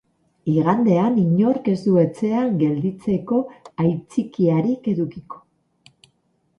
Igandean, 0.51 1.19
inork 1.23 1.69
ez 1.73 1.75
du 1.89 1.93
etxean 2.05 2.57
gelditzeko 2.65 3.41
aitzakiarik 3.87 4.93
edukiko. 4.97 5.45